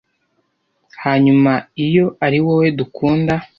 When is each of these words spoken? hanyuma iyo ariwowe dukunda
hanyuma 1.03 1.51
iyo 1.85 2.05
ariwowe 2.25 2.67
dukunda 2.79 3.33